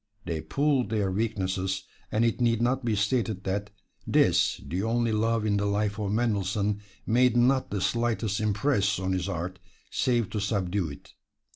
They 0.25 0.41
pooled 0.41 0.89
their 0.89 1.11
weaknesses, 1.11 1.83
and 2.11 2.25
it 2.25 2.41
need 2.41 2.59
not 2.59 2.83
be 2.83 2.95
stated 2.95 3.43
that 3.43 3.69
this, 4.07 4.59
the 4.65 4.81
only 4.81 5.11
love 5.11 5.45
in 5.45 5.57
the 5.57 5.67
life 5.67 5.99
of 5.99 6.11
Mendelssohn, 6.11 6.81
made 7.05 7.37
not 7.37 7.69
the 7.69 7.81
slightest 7.81 8.39
impress 8.39 8.97
on 8.97 9.11
his 9.13 9.29
art, 9.29 9.59
save 9.91 10.31
to 10.31 10.39
subdue 10.41 10.89
it. 10.89 11.13